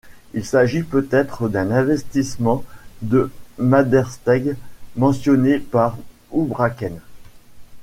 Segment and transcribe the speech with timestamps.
[0.33, 2.63] Il s'agit peut-être d'un investissement
[3.03, 4.55] de Maddersteg
[4.95, 5.95] mentionné par
[6.31, 6.99] Houbraken.